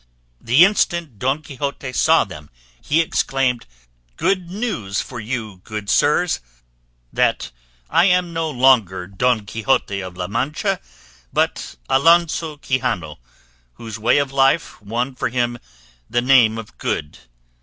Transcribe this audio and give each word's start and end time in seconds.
The 0.41 0.65
instant 0.65 1.19
Don 1.19 1.43
Quixote 1.43 1.93
saw 1.93 2.23
them 2.23 2.49
he 2.83 3.01
exclaimed, 3.01 3.67
"Good 4.17 4.49
news 4.49 4.99
for 4.99 5.19
you, 5.19 5.61
good 5.63 5.91
sirs, 5.91 6.39
that 7.13 7.51
I 7.87 8.05
am 8.05 8.33
no 8.33 8.49
longer 8.49 9.05
Don 9.05 9.45
Quixote 9.45 10.01
of 10.01 10.17
La 10.17 10.25
Mancha, 10.25 10.79
but 11.31 11.75
Alonso 11.87 12.57
Quixano, 12.57 13.19
whose 13.73 13.99
way 13.99 14.17
of 14.17 14.31
life 14.31 14.81
won 14.81 15.13
for 15.13 15.29
him 15.29 15.59
the 16.09 16.23
name 16.23 16.57
of 16.57 16.79
Good. 16.79 17.19